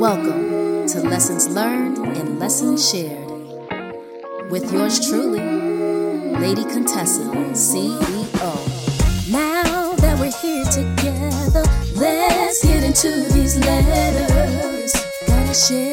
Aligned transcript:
Welcome 0.00 0.86
to 0.88 1.00
Lessons 1.02 1.46
Learned 1.50 1.98
and 1.98 2.38
Lessons 2.38 2.90
Shared 2.90 3.28
with 4.50 4.72
yours 4.72 5.06
truly, 5.06 5.40
Lady 6.38 6.64
Contessa, 6.64 7.24
CEO. 7.52 9.30
Now 9.30 9.92
that 9.96 10.18
we're 10.18 10.32
here 10.32 10.64
together, 10.64 11.64
let's 11.96 12.64
get 12.64 12.82
into 12.82 13.10
these 13.34 13.58
letters. 13.58 14.94
Gotta 15.26 15.52
share 15.52 15.89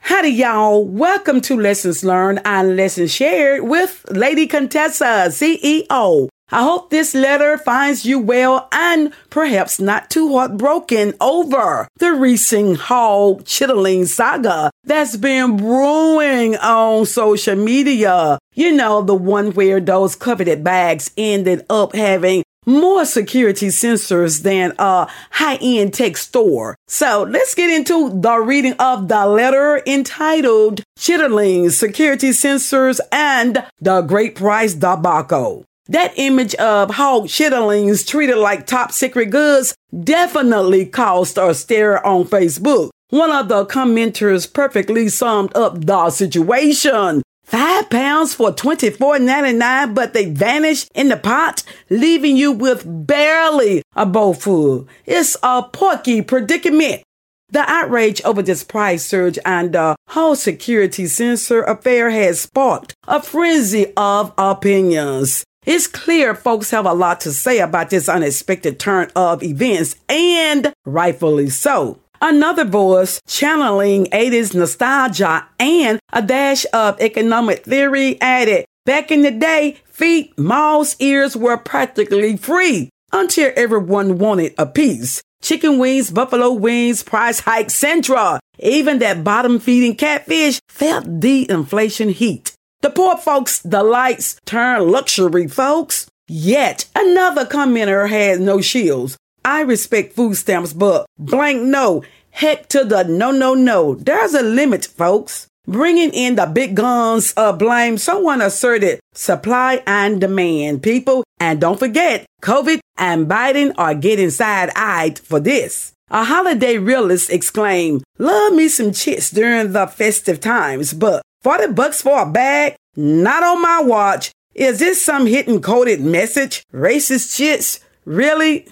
Howdy, 0.00 0.30
y'all. 0.30 0.84
Welcome 0.84 1.40
to 1.42 1.56
Lessons 1.56 2.02
Learned 2.04 2.40
and 2.44 2.76
Lessons 2.76 3.12
Shared 3.12 3.62
with 3.62 4.04
Lady 4.10 4.48
Contessa, 4.48 5.28
CEO. 5.28 6.28
I 6.50 6.62
hope 6.62 6.88
this 6.88 7.14
letter 7.14 7.58
finds 7.58 8.06
you 8.06 8.18
well 8.18 8.68
and 8.72 9.12
perhaps 9.28 9.78
not 9.78 10.08
too 10.08 10.32
heartbroken 10.32 11.12
over 11.20 11.88
the 11.98 12.12
recent 12.14 12.78
Hall 12.78 13.40
Chitterling 13.40 14.06
saga 14.06 14.70
that's 14.84 15.16
been 15.16 15.58
brewing 15.58 16.56
on 16.56 17.04
social 17.04 17.54
media. 17.54 18.38
You 18.54 18.72
know, 18.72 19.02
the 19.02 19.14
one 19.14 19.52
where 19.52 19.78
those 19.78 20.16
coveted 20.16 20.64
bags 20.64 21.10
ended 21.18 21.66
up 21.68 21.94
having 21.94 22.44
more 22.64 23.04
security 23.04 23.68
sensors 23.68 24.42
than 24.42 24.74
a 24.78 25.08
high-end 25.30 25.94
tech 25.94 26.16
store. 26.16 26.76
So 26.86 27.22
let's 27.28 27.54
get 27.54 27.70
into 27.70 28.20
the 28.20 28.38
reading 28.38 28.74
of 28.78 29.08
the 29.08 29.26
letter 29.26 29.82
entitled 29.86 30.82
Chitterlings, 30.98 31.72
Security 31.72 32.30
Sensors, 32.30 33.00
and 33.10 33.64
the 33.80 34.02
Great 34.02 34.34
Price 34.34 34.74
Debacle. 34.74 35.64
That 35.90 36.12
image 36.16 36.54
of 36.56 36.90
hog 36.90 37.28
chitterlings 37.28 38.06
treated 38.06 38.36
like 38.36 38.66
top 38.66 38.92
secret 38.92 39.30
goods 39.30 39.74
definitely 40.04 40.84
caused 40.84 41.38
a 41.38 41.54
stare 41.54 42.06
on 42.06 42.24
Facebook. 42.24 42.90
One 43.08 43.30
of 43.30 43.48
the 43.48 43.64
commenters 43.64 44.52
perfectly 44.52 45.08
summed 45.08 45.56
up 45.56 45.86
the 45.86 46.10
situation. 46.10 47.22
Five 47.46 47.88
pounds 47.88 48.34
for 48.34 48.52
twenty 48.52 48.90
four 48.90 49.18
ninety 49.18 49.56
nine, 49.56 49.94
but 49.94 50.12
they 50.12 50.26
vanish 50.26 50.86
in 50.94 51.08
the 51.08 51.16
pot, 51.16 51.62
leaving 51.88 52.36
you 52.36 52.52
with 52.52 52.84
barely 52.84 53.82
a 53.96 54.04
bowl 54.04 54.34
full. 54.34 54.86
It's 55.06 55.38
a 55.42 55.62
porky 55.62 56.20
predicament. 56.20 57.02
The 57.48 57.60
outrage 57.60 58.20
over 58.26 58.42
this 58.42 58.62
price 58.62 59.06
surge 59.06 59.38
and 59.46 59.72
the 59.72 59.96
whole 60.10 60.36
security 60.36 61.06
sensor 61.06 61.62
affair 61.62 62.10
has 62.10 62.42
sparked 62.42 62.94
a 63.06 63.22
frenzy 63.22 63.94
of 63.96 64.34
opinions. 64.36 65.46
It's 65.68 65.86
clear 65.86 66.34
folks 66.34 66.70
have 66.70 66.86
a 66.86 66.94
lot 66.94 67.20
to 67.20 67.30
say 67.30 67.58
about 67.58 67.90
this 67.90 68.08
unexpected 68.08 68.80
turn 68.80 69.10
of 69.14 69.42
events, 69.42 69.96
and 70.08 70.72
rightfully 70.86 71.50
so. 71.50 71.98
Another 72.22 72.64
voice 72.64 73.20
channeling 73.28 74.06
80s 74.06 74.54
nostalgia 74.54 75.46
and 75.60 76.00
a 76.10 76.22
dash 76.22 76.64
of 76.72 76.98
economic 77.02 77.64
theory 77.66 78.18
added, 78.22 78.64
back 78.86 79.10
in 79.10 79.20
the 79.20 79.30
day, 79.30 79.76
feet, 79.84 80.38
mouths, 80.38 80.96
ears 81.00 81.36
were 81.36 81.58
practically 81.58 82.38
free 82.38 82.88
until 83.12 83.52
everyone 83.54 84.16
wanted 84.16 84.54
a 84.56 84.64
piece. 84.64 85.20
Chicken 85.42 85.78
wings, 85.78 86.10
buffalo 86.10 86.50
wings, 86.50 87.02
price 87.02 87.40
hike, 87.40 87.68
Centra. 87.68 88.38
Even 88.58 89.00
that 89.00 89.22
bottom 89.22 89.58
feeding 89.60 89.96
catfish 89.96 90.60
felt 90.70 91.20
the 91.20 91.48
inflation 91.50 92.08
heat. 92.08 92.54
The 92.80 92.90
poor 92.90 93.16
folks' 93.16 93.58
the 93.58 93.82
delights 93.82 94.40
turn 94.44 94.90
luxury, 94.90 95.48
folks. 95.48 96.06
Yet 96.28 96.86
another 96.94 97.44
commenter 97.44 98.08
had 98.08 98.40
no 98.40 98.60
shields. 98.60 99.16
I 99.44 99.62
respect 99.62 100.12
food 100.12 100.36
stamps, 100.36 100.72
but 100.72 101.06
blank 101.18 101.62
no. 101.62 102.04
Heck 102.30 102.68
to 102.68 102.84
the 102.84 103.02
no, 103.02 103.32
no, 103.32 103.54
no. 103.54 103.94
There's 103.94 104.34
a 104.34 104.42
limit, 104.42 104.84
folks. 104.84 105.48
Bringing 105.66 106.12
in 106.12 106.36
the 106.36 106.46
big 106.46 106.76
guns 106.76 107.32
of 107.32 107.58
blame, 107.58 107.98
someone 107.98 108.40
asserted 108.40 109.00
supply 109.12 109.82
and 109.86 110.20
demand, 110.20 110.82
people. 110.82 111.24
And 111.40 111.60
don't 111.60 111.78
forget, 111.78 112.26
COVID 112.42 112.78
and 112.96 113.26
Biden 113.26 113.74
are 113.76 113.94
getting 113.94 114.30
side 114.30 114.70
eyed 114.76 115.18
for 115.18 115.40
this. 115.40 115.92
A 116.10 116.24
holiday 116.24 116.78
realist 116.78 117.28
exclaimed, 117.30 118.02
Love 118.18 118.54
me 118.54 118.68
some 118.68 118.92
chits 118.92 119.30
during 119.30 119.72
the 119.72 119.86
festive 119.86 120.40
times, 120.40 120.94
but 120.94 121.22
40 121.42 121.72
bucks 121.72 122.02
for 122.02 122.22
a 122.22 122.26
bag? 122.26 122.74
Not 122.96 123.42
on 123.42 123.62
my 123.62 123.80
watch. 123.80 124.32
Is 124.54 124.80
this 124.80 125.04
some 125.04 125.26
hidden 125.26 125.62
coded 125.62 126.00
message? 126.00 126.64
Racist 126.72 127.36
chits? 127.36 127.80
Really? 128.04 128.66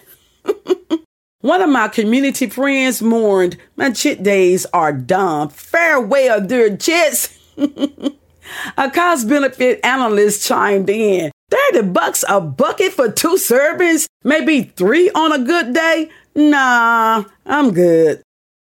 One 1.41 1.63
of 1.63 1.71
my 1.71 1.87
community 1.87 2.49
friends 2.49 3.01
mourned, 3.01 3.57
My 3.77 3.93
chit 3.93 4.23
days 4.25 4.67
are 4.73 4.93
done. 4.93 5.51
Farewell, 5.51 6.41
dear 6.41 6.77
chits. 6.77 7.39
a 8.77 8.91
cost 8.91 9.29
benefit 9.29 9.79
analyst 9.85 10.45
chimed 10.45 10.91
in. 10.91 11.31
30 11.51 11.83
bucks 11.91 12.25
a 12.29 12.41
bucket 12.41 12.93
for 12.93 13.13
two 13.13 13.37
servings? 13.37 14.07
Maybe 14.25 14.63
three 14.63 15.09
on 15.11 15.31
a 15.31 15.45
good 15.45 15.73
day? 15.73 16.11
Nah, 16.35 17.23
I'm 17.47 17.73
good. 17.73 18.23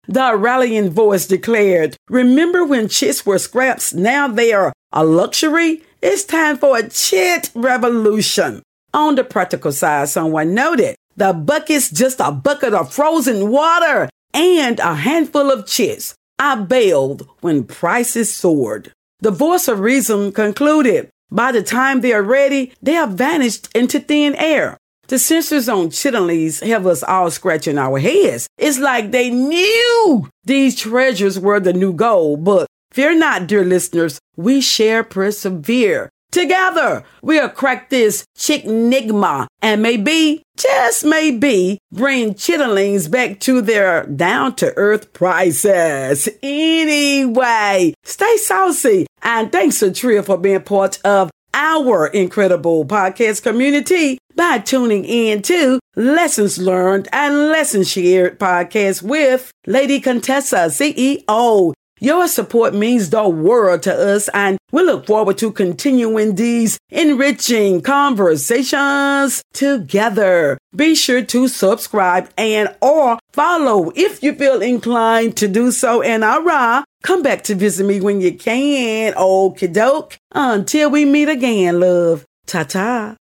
The 0.09 0.35
rallying 0.35 0.89
voice 0.89 1.27
declared, 1.27 1.95
Remember 2.09 2.65
when 2.65 2.89
chits 2.89 3.27
were 3.27 3.37
scraps? 3.37 3.93
Now 3.93 4.27
they 4.27 4.51
are 4.51 4.73
a 4.91 5.05
luxury? 5.05 5.83
It's 6.01 6.23
time 6.23 6.57
for 6.57 6.75
a 6.75 6.89
chit 6.89 7.51
revolution. 7.53 8.63
On 8.91 9.13
the 9.13 9.23
practical 9.23 9.71
side, 9.71 10.09
someone 10.09 10.55
noted, 10.55 10.95
the 11.15 11.31
bucket's 11.31 11.91
just 11.91 12.19
a 12.19 12.31
bucket 12.31 12.73
of 12.73 12.91
frozen 12.91 13.51
water 13.51 14.09
and 14.33 14.79
a 14.79 14.95
handful 14.95 15.51
of 15.51 15.67
chits. 15.67 16.15
I 16.39 16.55
bailed 16.55 17.29
when 17.41 17.65
prices 17.65 18.33
soared. 18.33 18.91
The 19.19 19.29
voice 19.29 19.67
of 19.67 19.79
reason 19.79 20.31
concluded, 20.31 21.11
by 21.29 21.51
the 21.51 21.61
time 21.61 22.01
they 22.01 22.13
are 22.13 22.23
ready, 22.23 22.73
they 22.81 22.93
have 22.93 23.11
vanished 23.11 23.69
into 23.75 23.99
thin 23.99 24.33
air. 24.33 24.75
The 25.09 25.15
sensors 25.15 25.73
on 25.73 25.89
chitterlings 25.89 26.63
have 26.67 26.85
us 26.85 27.01
all 27.01 27.31
scratching 27.31 27.79
our 27.79 27.97
heads. 27.97 28.47
It's 28.59 28.77
like 28.77 29.09
they 29.09 29.31
knew 29.31 30.29
these 30.43 30.75
treasures 30.75 31.39
were 31.39 31.59
the 31.59 31.73
new 31.73 31.93
gold. 31.93 32.43
But 32.43 32.67
fear 32.91 33.15
not, 33.15 33.47
dear 33.47 33.65
listeners, 33.65 34.19
we 34.37 34.61
share 34.61 35.03
persevere. 35.03 36.11
Together, 36.31 37.03
we'll 37.23 37.49
crack 37.49 37.89
this 37.89 38.23
chicknigma 38.37 39.47
and 39.63 39.81
maybe, 39.81 40.43
just 40.57 41.03
maybe, 41.03 41.79
bring 41.91 42.35
chitterlings 42.35 43.09
back 43.09 43.39
to 43.39 43.61
their 43.61 44.05
down 44.05 44.55
to 44.57 44.71
earth 44.77 45.11
prices. 45.11 46.29
Anyway, 46.43 47.95
stay 48.03 48.37
saucy 48.37 49.07
and 49.23 49.51
thanks 49.51 49.79
to 49.79 49.91
Tria 49.91 50.21
for 50.21 50.37
being 50.37 50.61
part 50.61 50.99
of 51.03 51.31
our 51.51 52.05
incredible 52.07 52.85
podcast 52.85 53.41
community 53.41 54.19
by 54.39 54.57
tuning 54.57 55.03
in 55.03 55.41
to 55.41 55.81
Lessons 55.97 56.57
Learned 56.57 57.09
and 57.11 57.49
Lessons 57.49 57.91
Shared 57.91 58.39
podcast 58.39 59.01
with 59.01 59.51
Lady 59.67 59.99
Contessa, 59.99 60.67
CEO. 60.69 61.73
Your 61.99 62.25
support 62.29 62.73
means 62.73 63.09
the 63.09 63.27
world 63.27 63.83
to 63.83 63.93
us, 63.93 64.29
and 64.29 64.57
we 64.71 64.83
look 64.83 65.07
forward 65.07 65.37
to 65.39 65.51
continuing 65.51 66.35
these 66.35 66.77
enriching 66.89 67.81
conversations 67.81 69.43
together. 69.51 70.57
Be 70.73 70.95
sure 70.95 71.21
to 71.21 71.49
subscribe 71.49 72.29
and 72.37 72.73
or 72.81 73.19
follow 73.33 73.91
if 73.93 74.23
you 74.23 74.33
feel 74.35 74.61
inclined 74.61 75.35
to 75.35 75.49
do 75.49 75.69
so. 75.69 76.01
And 76.01 76.23
alright, 76.23 76.85
come 77.03 77.23
back 77.23 77.43
to 77.43 77.55
visit 77.55 77.85
me 77.85 77.99
when 77.99 78.21
you 78.21 78.33
can. 78.33 79.15
Okie 79.15 79.73
doke. 79.73 80.15
Until 80.31 80.91
we 80.91 81.03
meet 81.03 81.27
again, 81.27 81.81
love. 81.81 82.23
Ta 82.45 82.63
ta. 82.63 83.17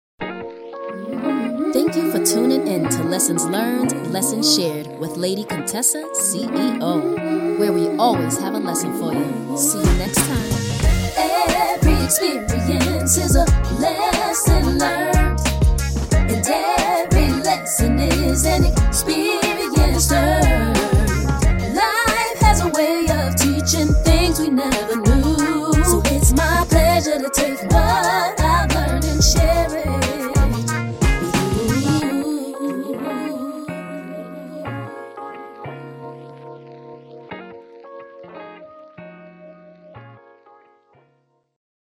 Thank 1.77 1.95
you 1.95 2.11
for 2.11 2.25
tuning 2.25 2.65
in 2.65 2.89
to 2.89 3.03
Lessons 3.03 3.45
Learned, 3.45 4.11
Lessons 4.11 4.55
Shared 4.55 4.97
with 4.97 5.15
Lady 5.15 5.43
Contessa 5.43 6.03
CEO, 6.15 7.59
where 7.59 7.71
we 7.71 7.87
always 7.97 8.35
have 8.39 8.55
a 8.55 8.57
lesson 8.57 8.97
for 8.97 9.13
you. 9.13 9.55
See 9.55 9.77
you 9.77 9.97
next 9.99 10.17
time. 10.17 10.51
Every 11.15 12.03
experience 12.03 13.17
is 13.17 13.35
a 13.35 13.45